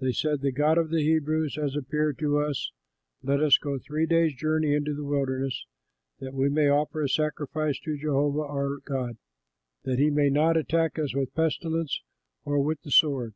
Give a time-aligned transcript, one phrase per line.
[0.00, 2.72] They said, "The God of the Hebrews has appeared to us;
[3.22, 5.64] let us go three days' journey into the wilderness
[6.18, 9.16] that we may offer a sacrifice to Jehovah our God,
[9.84, 12.02] that he may not attack us with pestilence
[12.44, 13.32] or with the sword."